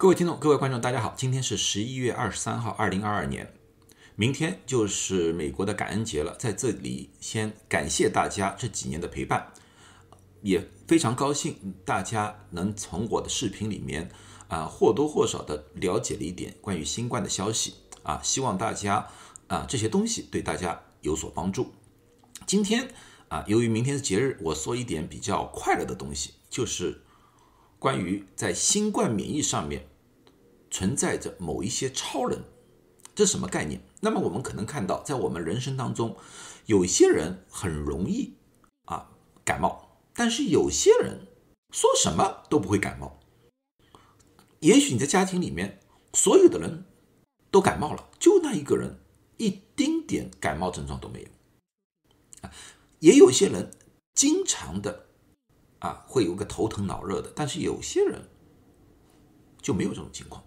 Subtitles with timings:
[0.00, 3.52] 各位听众、各位观众，大家好，今天是十一月二十三号，二零二二年，
[4.14, 6.36] 明天就是美国的感恩节了。
[6.38, 9.52] 在这里，先感谢大家这几年的陪伴，
[10.40, 14.08] 也非常高兴大家能从我的视频里面
[14.46, 19.08] 啊或多或少的了解了一点关于新冠的消息啊，希望大家
[19.48, 21.72] 啊这些东西对大家有所帮助。
[22.46, 22.88] 今天
[23.26, 27.02] 啊，由于明天是节日，我说一点比较快乐的东西，就是。
[27.78, 29.86] 关于在新冠免疫上面
[30.70, 32.42] 存在着某一些超人，
[33.14, 33.80] 这是什么概念？
[34.00, 36.16] 那么我们可能看到，在我们人生当中，
[36.66, 38.34] 有些人很容易
[38.86, 39.10] 啊
[39.44, 41.28] 感冒，但是有些人
[41.72, 43.20] 说什么都不会感冒。
[44.60, 45.80] 也许你在家庭里面，
[46.12, 46.84] 所有的人
[47.50, 48.98] 都感冒了，就那一个人
[49.36, 51.28] 一丁点感冒症状都没有。
[52.42, 52.50] 啊，
[52.98, 53.70] 也有些人
[54.14, 55.07] 经常的。
[55.78, 58.28] 啊，会有个头疼脑热的，但是有些人
[59.60, 60.44] 就没有这种情况。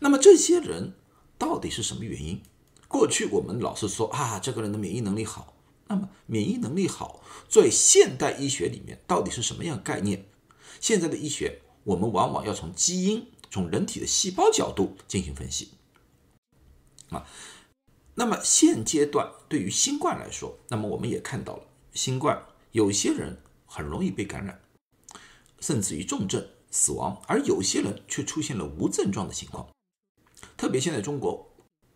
[0.00, 0.94] 那么这些人
[1.38, 2.42] 到底是什么原因？
[2.88, 5.54] 过去我们老是说啊，这个人的免疫能力好。
[5.88, 10.26] 那么免疫能力好，在现代医学里面到底是什么样概念？
[10.80, 15.70] 现在的医学，我们往往要从基因、从人体的细胞角度进行分析。
[17.10, 17.24] 啊，
[18.14, 21.62] 那么现阶段对于新冠来说，那么我们也看到了，
[21.94, 24.60] 新冠有些人很容易被感染。
[25.66, 29.68] 甚至于重症死亡，而有些人却出现了无症状的情况。
[30.56, 31.44] 特别现在中国，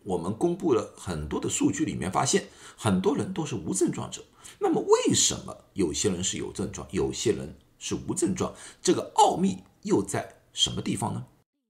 [0.03, 4.25] 我们公布了很多的数据，里面发现很多人都是无症状者。
[4.59, 8.53] 那么为什么有些人是有症状，有些人是无症状？
[8.81, 11.25] 这个奥秘又在什么地方呢？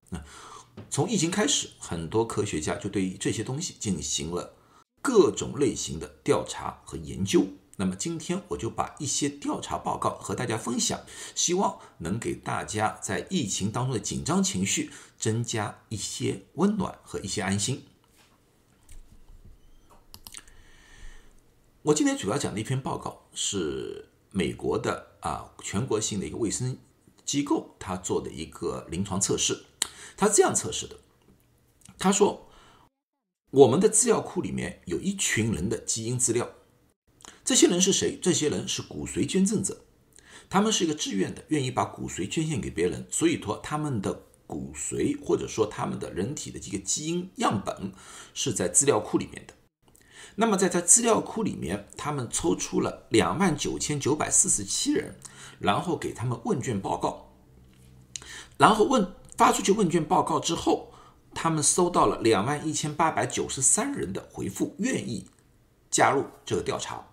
[0.10, 0.24] 那
[0.90, 4.56] 从疫情开始，很多科学家就对于这些东西进行了
[5.04, 7.46] 各种类型的调查和研究。
[7.78, 11.00] 那么今天我就把一些调查报告和大家分享，
[11.34, 17.86] 希望能给大家在疫情当中的紧张情绪增加一些温暖和一些安心。
[21.84, 26.78] 我今天主要讲的一篇报告是美国的啊全国性的一个卫生
[27.26, 29.66] 机构，他做的一个临床测试，
[30.16, 30.98] 他这样测试的，
[31.98, 32.48] 他说
[33.50, 36.48] 我们的资料库里面有一群人的基因资料。
[37.52, 38.18] 这些人是谁？
[38.22, 39.82] 这些人是骨髓捐赠者，
[40.50, 47.92] 他们是一个自愿的，愿意把骨髓捐献给别人，所以说他们的骨髓或者说他们的人体的这个基因样本
[48.34, 49.54] 是在资料库里面的。
[50.36, 55.20] 那么在在资料库里面，他们抽出了两万九千九百四十七人，
[55.60, 57.34] 然后给他们问卷报告，
[58.58, 60.94] 然后问发出去问卷报告之后，
[61.36, 65.28] 他们收到了两万一千八百九十三人的回复，愿意
[65.90, 67.10] 加入这个调查。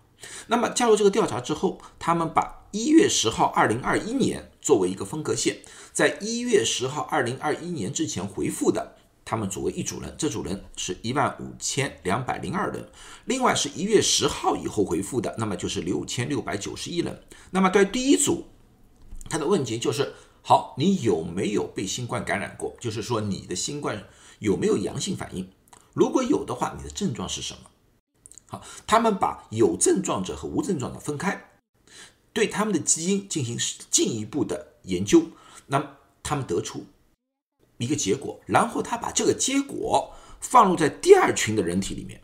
[0.48, 5.58] 那么加入这个调查之后，他们把一月十号二零二一年作为一个分隔线，
[5.92, 12.88] 在一月十号二零二一年之前回复的，他们组为一组人，这组人是一万五千两百零二人。
[13.24, 17.22] 另外是一月十号以后回复的，那么就是六千六百九十一人。
[17.50, 18.46] 那么对第一组，
[19.30, 22.74] 他的问题就是：好，你有没有被新冠感染过？
[22.80, 24.04] 就是说你的新冠
[24.40, 25.48] 有没有阳性反应？
[25.94, 27.60] 如果有的话，你的症状是什么？
[28.48, 31.50] 好，他们把有症状者和无症状者分开，
[32.32, 33.58] 对他们的基因进行
[33.90, 35.30] 进一步的研究。
[35.66, 36.86] 那么他们得出
[37.76, 42.22] 一个结果，然后他把这个结果放入在第二群的人体里面。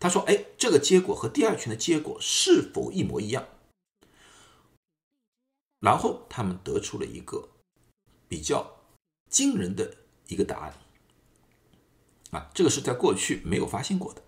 [0.00, 3.46] 他说：“哎，这个结果和第二群的结果是否一模一样？”
[5.78, 7.50] 然后他们得出了一个
[8.26, 8.80] 比较
[9.28, 9.96] 惊人的
[10.26, 10.74] 一个答案。
[12.30, 14.22] 啊，这个是在过去没有发现过的。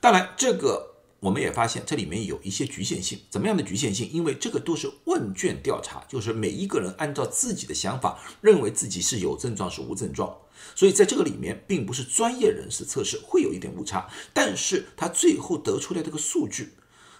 [0.00, 3.18] 当然，这个我们也发现这里面有一些局限性。
[3.28, 4.08] 怎么样的局限性？
[4.12, 10.36] 因为这个都是问卷调查，就是每一个人按照自己的想法认为自己是有症状是无症状，
[10.76, 14.08] 所以在这个里面并不是专业人士测试，会有一点误差。
[14.32, 16.74] 但是他最后得出来这个数据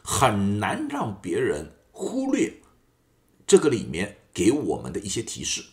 [0.05, 2.61] 很难让别人忽略
[3.47, 5.65] 这个里面给我们的一些提示。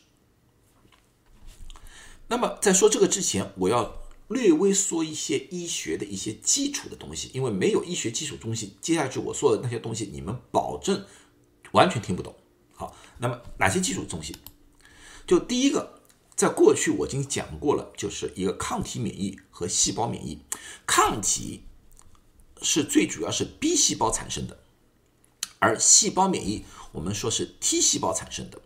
[2.28, 4.05] 那么在说这个之前，我要。
[4.28, 11.06] 略微说一些医学的一些基础的东西，因为没有医学基础东西，接下去我说的那些东西，你们保证
[11.74, 12.36] 完全听不懂。
[12.74, 14.36] 好，那么哪些基础东西？
[15.28, 16.02] 就第一个，
[16.36, 20.42] 在过去我已经讲过了，就是一个抗体免疫和细胞免疫。
[20.88, 21.66] 抗体
[22.62, 24.60] 是最主要是 B 细胞产生的，
[25.60, 28.60] 而细胞免疫我们说是 T 细胞产生的。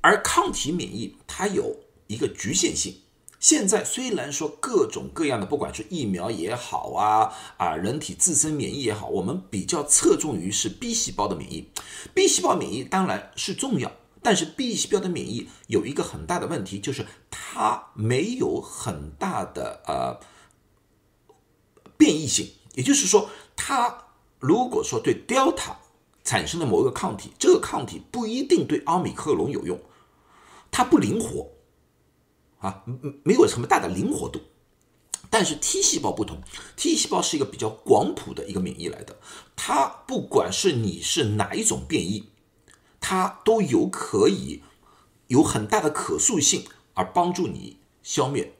[0.00, 3.02] 而抗体免疫它有一个局限性。
[3.38, 11.70] 现在虽然说各种各样的，不管是疫苗也好啊啊，人体自身免疫也好，我们比较侧重于是 B 细胞的免疫。
[12.14, 13.92] B 细胞免疫当然是重要，
[14.22, 20.18] 但是 B 细胞的免疫有一个很大的问题，就是它没有很大的呃
[21.96, 24.06] 变异性，也就是说，它
[24.40, 25.76] 如果说对 Delta
[26.24, 29.78] 产生的某一个抗体，这个抗体不一定对奥密克戎有用，
[30.70, 31.48] 它不灵活
[32.66, 34.40] 啊，没没有什么大的灵活度。
[35.30, 36.40] 但是 T 细胞不同
[36.76, 39.18] ，T 细胞是一个比较广谱的一个免疫来的，
[39.54, 42.30] 它不管是你是哪一种变异，
[43.00, 44.62] 它都有可以
[45.28, 46.64] 有很大的可塑性，
[46.94, 48.54] 而帮助你消灭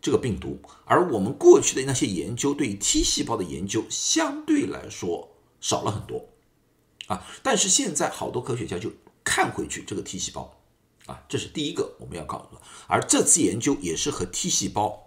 [0.00, 0.60] 这个病毒。
[0.84, 5.30] 而我们过去的那些研究对 T 细胞的研究相对来说
[5.60, 6.28] 少了很多
[7.06, 8.92] 啊，但是现在好多科学家就
[9.24, 10.59] 看回去这个 T 细胞
[11.10, 12.60] 啊，这是第一个我们要搞的。
[12.86, 15.06] 而这次研究也是和 T 细胞。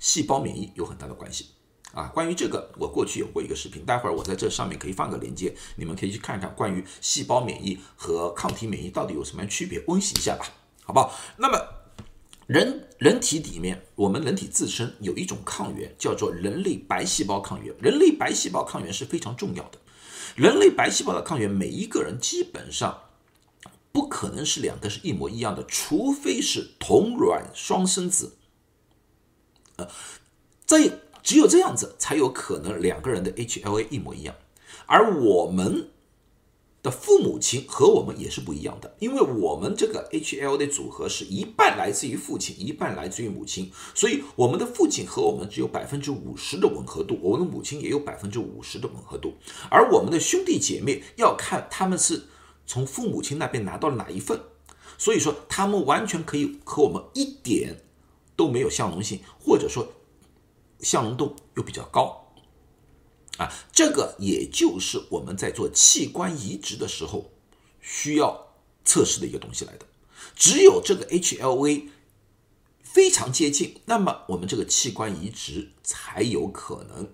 [0.00, 1.48] 细胞免疫有很大的关系
[1.92, 2.06] 啊！
[2.14, 10.46] 关于这个，我过去有过一个视频，待会儿我在这上面可以放个链接，你们可以去看看关于细胞免疫和抗体免疫到底有什么样区别，温习一下吧，
[10.84, 11.14] 好不好？
[11.36, 11.58] 那么
[12.46, 19.78] 人人体里面，我们人体自身有一种抗原叫做人类白细胞抗原，人类白细胞抗原是非常重要的。
[20.34, 23.02] 人类白细胞的抗原，每一个人基本上
[23.92, 28.36] 不可能是两个是一模一样的，除非是同卵双生子。
[30.66, 34.34] 这只有这样子才有可能两个人的 HLA 一模一样，
[34.86, 35.90] 而我们
[36.82, 49.34] 的父母亲和我们也是不一样的，因为我们这个 HLA 的组合是一半来自于父亲，一半来自于母亲，所以我们的父亲和我们只有百分之五十的吻合度，我们的母亲也有百分之五十的吻合度，
[49.70, 52.22] 而我们的兄弟姐妹要看他们是
[52.70, 54.40] 从父母亲那边拿到了哪一份，
[54.96, 57.82] 所以说他们完全可以和我们一点。
[58.36, 59.92] 都没有相容性，或者说
[60.78, 62.32] 相容度又比较高
[63.36, 67.32] 啊，这个也就是我们在做器官移植的时候
[67.82, 69.84] 需要测试的一个东西来的。
[70.34, 71.90] 只有这个 HLA
[72.82, 77.12] 非常接近，那么我们这个器官移植才有可能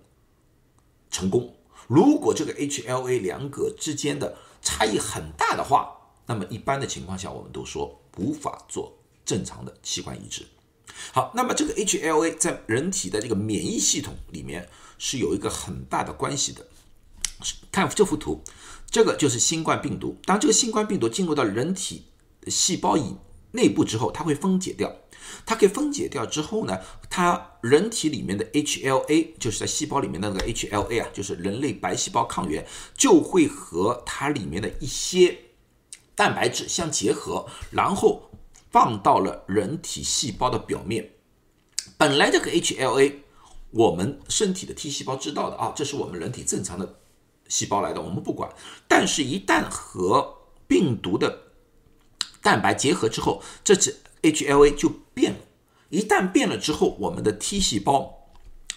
[1.11, 1.56] 成功。
[1.87, 5.97] 如果这个 HLA 两个之间的差异很大的话，
[6.27, 10.45] 那么一般的情况下，我们都说无法做正常的器官移植。
[11.13, 14.69] 好，那么这个 HLA 在人体的这个免疫系统里面
[14.99, 16.67] 是有一个很大的关系的。
[17.71, 18.43] 看这幅图，
[18.91, 20.17] 这个就是新冠病毒。
[20.25, 22.07] 当这个新冠病毒进入到人体
[22.49, 23.15] 细胞以
[23.53, 24.91] 内部之后，它会分解掉。
[25.45, 26.79] 它可以分解掉之后呢，
[27.11, 35.39] 它人体里面的 HLA 就是在细胞里面的那个 HLA 啊，就是人类白细胞抗原，就会和它里面的一些
[36.15, 38.31] 蛋白质相结合，然后。
[38.69, 41.13] 放到了人体细胞的表面。
[41.97, 43.15] 本来这个 HLA，
[43.71, 46.99] 我们身体的 T 细胞知道的啊，这是我们人体正常的
[47.49, 48.51] 细胞来的，我们不管。
[48.87, 50.37] 但是，一旦和
[50.67, 51.45] 病毒的
[52.43, 53.97] 蛋白结合之后，这只
[54.33, 55.39] HLA 就变了。
[55.91, 58.31] 一旦变了之后，我们的 T 细胞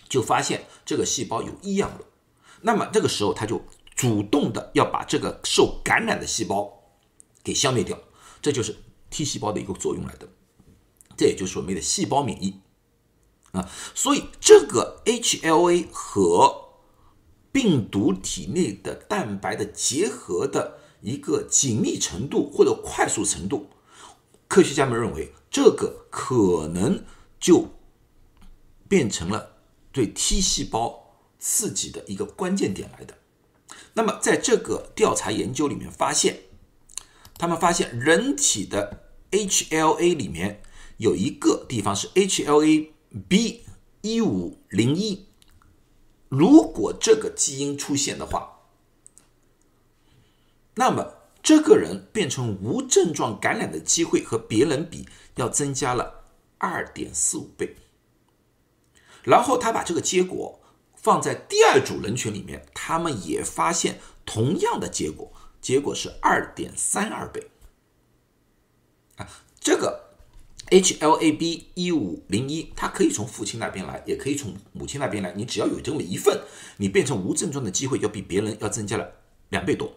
[0.08, 2.06] 就发现这个细胞有异样了。
[2.62, 3.62] 那么这个时候，它就
[3.96, 6.84] 主动的要把这个受感染的细胞
[7.44, 7.98] 给消灭掉。
[8.42, 8.76] 这就是。
[9.12, 10.30] T 细胞的一个作用来的，
[11.18, 12.62] 这也就是所谓的细胞免疫
[13.54, 13.68] 啊。
[13.96, 16.76] 所以这个 HLA 和
[17.52, 23.72] 病毒体内的蛋白的结合的一个紧密程度或者快速程度，
[24.48, 27.04] 科学家们认为这个可能
[27.40, 27.70] 就
[28.88, 29.58] 变成了
[29.92, 33.18] 对 T 细胞刺激的一个关键点来的。
[33.94, 36.42] 那么在这个调查研究里面发现。
[37.42, 40.62] 他们发现人体的 HLA 里面
[40.98, 42.90] 有一个地方是 HLA
[43.30, 43.64] B
[44.02, 45.26] 一五零一，
[46.28, 48.60] 如果这个基因出现的话，
[50.76, 51.14] 那么
[51.50, 56.26] 这个人变成无症状感染的机会和别人比要增加了
[56.60, 57.76] 二点四五倍。
[59.24, 60.62] 然后他把这个结果
[60.96, 65.34] 放在第二组人群里面，他们也发现同样的结果。
[65.60, 67.50] 结果是二点三二倍
[69.16, 69.28] 啊！
[69.60, 70.12] 这个
[70.70, 75.34] HLA-B 一五零一，它可以从父亲那边来，也可以从母亲那边来。
[75.34, 76.42] 你只要有这么一份，
[76.78, 79.14] 你变成无症状的机会要比别人要增加了
[79.50, 79.96] 两倍多。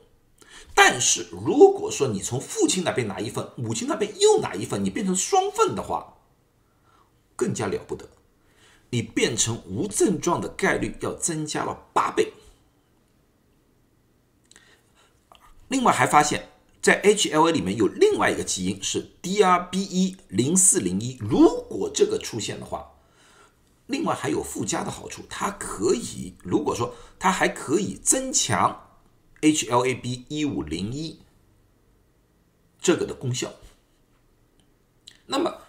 [0.75, 6.19] 但是如果说你从父亲那边拿一份，母亲那边又拿一份，你变成双份的话，
[7.37, 8.09] 更加了不得，
[8.91, 12.33] 你变成无症状的概率要增加了八倍。
[15.69, 16.49] 另外还发现，
[16.83, 22.91] 在 HLA 里面有另外一个基因是 DRB1 零四零一，如果这个出现的话，
[23.87, 28.92] 另外还有附加的好处，它可以，如果说它还可以增强
[29.43, 31.19] HLA-B 一五零一
[32.81, 33.53] 这个的功效。
[35.27, 35.63] 那么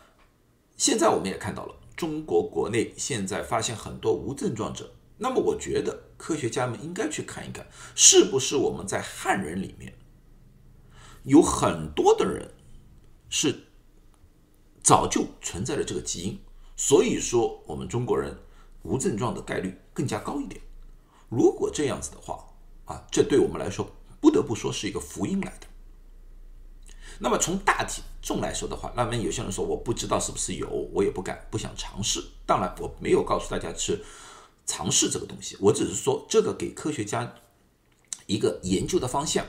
[0.77, 4.93] 现在我们也看到了，中国国内现在发现很多无症状者。
[5.17, 9.95] 那么，我觉得科学家们应该去看一看，是不是我们在汉人里面
[11.23, 12.53] 有很多的人
[13.29, 13.67] 是
[14.83, 16.39] 早就存在了这个基因，
[16.75, 18.37] 所以说我们中国人
[18.83, 20.61] 无症状的概率更加高一点。
[21.29, 22.52] 如果这样子的话，
[22.85, 25.67] 啊，这对我们来说不得不说是一个福音来的。
[27.19, 32.23] 那么从大体重来说的话，那么有些人说我不知道是不是有，我也不敢不想尝试。
[32.45, 34.03] 当然，我没有告诉大家去
[34.65, 37.35] 尝试这个东西，我只是说这个给科学家
[38.25, 39.45] 一个研究的方向。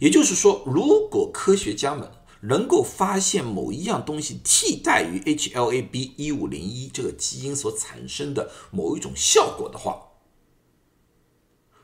[0.00, 2.10] 也就是说，如果科学家们
[2.40, 10.08] 能够发现某一样东西替代于 HLA-B 一五零一这个基因所产生的某一种效果的话，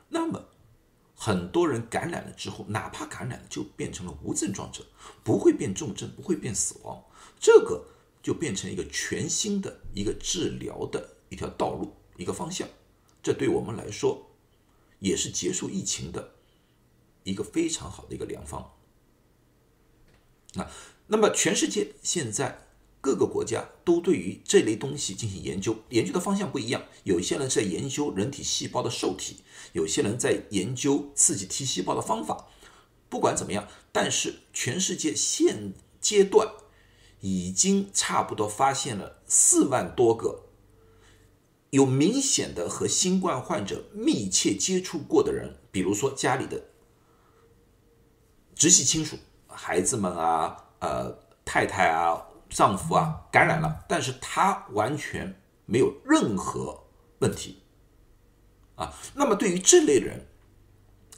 [0.09, 0.43] 那么。
[1.25, 4.85] 很多人感染了之后，哪怕感染了，就变成了无症状者，
[5.23, 7.03] 不会变重症，不会变死亡，
[7.39, 7.83] 这个
[8.21, 12.69] 就变成一个全新的一个治疗的一条道路，一个方向。
[13.23, 14.29] 这对我们来说，
[14.99, 16.35] 也是结束疫情的
[17.23, 18.73] 一个非常好的一个良方。
[20.53, 20.69] 那，
[21.07, 22.64] 那么全世界现在。
[23.05, 26.81] 各个国家都对于这类东西进行研究，研究的方向不一样。
[27.03, 29.43] 有些人在研究人体细胞的受体，
[29.73, 32.47] 有些人在研究刺激 T 细胞的方法。
[33.07, 36.49] 不管怎么样，但是全世界现阶段
[37.19, 40.45] 已经差不多发现了四万多个
[41.69, 46.63] 有明显的和新冠患者密切接触过的人，比如说家里的
[48.55, 52.25] 直系亲属、孩子们啊，呃，太太啊。
[52.55, 56.85] 丈夫啊感染了，但是他完全没有任何
[57.19, 57.57] 问题
[58.75, 58.93] 啊。
[59.13, 60.25] 那么对于这类人，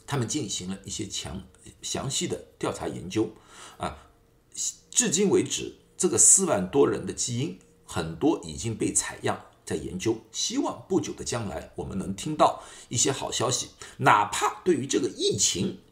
[0.04, 1.44] 他们进行了一些强
[1.80, 3.30] 详细的调查研究
[3.76, 3.96] 啊。
[4.90, 13.68] 至今为止，这个四万多人的基因很多已经被采样在研究，希望不久的将来我们能听到一些好消息。
[13.98, 15.82] 哪怕对于这个疫情，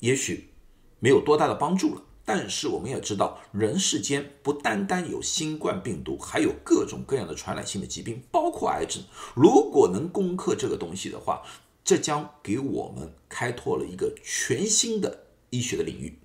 [0.00, 0.52] 也许
[0.98, 2.02] 没有多大的帮助了。
[2.30, 9.02] 但是我们也知道，人世间不单单有新冠病毒，还有各种各样的传染性的疾病，包括癌症。
[9.34, 11.42] 如果能攻克这个东西的话，
[11.82, 16.18] 这将给我们开拓了一个全新的医学的领域。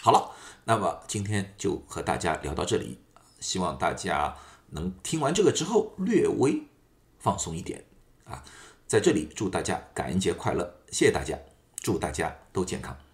[0.00, 0.32] 好了，
[0.64, 2.98] 那么今天就和大家聊到这里，
[3.38, 4.36] 希望大家
[4.70, 6.64] 能听完这个之后略微
[7.20, 7.84] 放松一点
[8.24, 8.42] 啊。
[8.88, 11.38] 在这里祝大家感恩节快乐，谢谢大家，
[11.76, 13.05] 祝大家都健康。